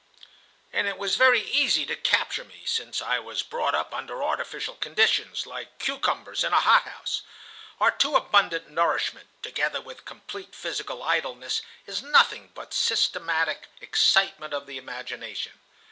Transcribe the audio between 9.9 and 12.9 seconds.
complete physical idleness, is nothing but